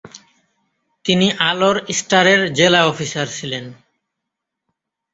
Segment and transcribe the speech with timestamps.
[1.05, 3.65] তিনি আলোর স্টারের জেলা অফিসার ছিলেন।